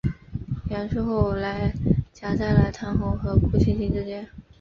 [0.71, 1.71] 杨树后来
[2.11, 4.27] 夹在了唐红和顾菁菁之间。